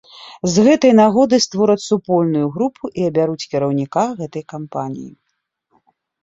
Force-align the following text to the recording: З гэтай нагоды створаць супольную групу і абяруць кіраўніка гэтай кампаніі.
З 0.51 0.61
гэтай 0.67 0.93
нагоды 0.99 1.37
створаць 1.45 1.83
супольную 1.87 2.47
групу 2.55 2.91
і 3.03 3.05
абяруць 3.11 3.47
кіраўніка 3.53 4.03
гэтай 4.23 4.43
кампаніі. 4.55 5.13